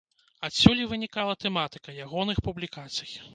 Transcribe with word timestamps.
Адсюль 0.47 0.81
вынікала 0.93 1.35
і 1.37 1.39
тэматыка 1.43 1.95
ягоных 2.07 2.43
публікацый. 2.49 3.11